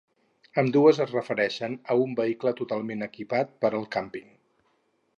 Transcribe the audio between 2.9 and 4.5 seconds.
equipat per al camping.